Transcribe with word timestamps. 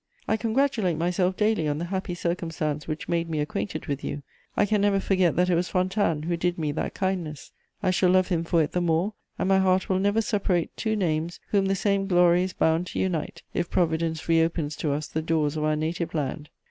"I 0.27 0.35
congratulate 0.35 0.97
myself 0.97 1.37
daily 1.37 1.67
on 1.67 1.77
the 1.77 1.85
happy 1.85 2.15
circumstance 2.15 2.87
which 2.87 3.07
made 3.07 3.29
me 3.29 3.39
acquainted 3.39 3.85
with 3.85 4.03
you; 4.03 4.23
I 4.57 4.65
can 4.65 4.81
never 4.81 4.99
forget 4.99 5.35
that 5.35 5.47
it 5.47 5.53
was 5.53 5.69
Fontanes 5.69 6.25
who 6.25 6.35
did 6.35 6.57
me 6.57 6.71
that 6.71 6.95
kindness; 6.95 7.51
I 7.83 7.91
shall 7.91 8.09
love 8.09 8.29
him 8.29 8.43
for 8.43 8.63
it 8.63 8.71
the 8.71 8.81
more, 8.81 9.13
and 9.37 9.47
my 9.47 9.59
heart 9.59 9.89
will 9.89 9.99
never 9.99 10.23
separate 10.23 10.75
two 10.75 10.95
names 10.95 11.39
whom 11.49 11.67
the 11.67 11.75
same 11.75 12.07
glory 12.07 12.41
is 12.41 12.53
bound 12.53 12.87
to 12.87 12.99
unite, 12.99 13.43
if 13.53 13.69
Providence 13.69 14.27
re 14.27 14.41
opens 14.41 14.75
to 14.77 14.91
us 14.91 15.05
the 15.05 15.21
doors 15.21 15.55
of 15.55 15.63
our 15.63 15.75
native 15.75 16.15
land. 16.15 16.49